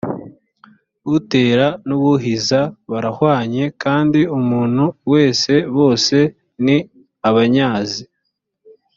utera 1.17 1.67
n 1.87 1.89
uwuhira 1.97 2.61
barahwanye 2.91 3.63
kandi 3.83 4.19
umuntu 4.39 4.83
wesebose 5.11 6.17
ni 6.65 6.77
abanyazi 7.29 8.03